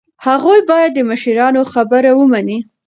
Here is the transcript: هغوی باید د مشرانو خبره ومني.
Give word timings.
هغوی 0.27 0.59
باید 0.69 0.91
د 0.95 0.99
مشرانو 1.09 1.61
خبره 1.73 2.11
ومني. 2.15 2.57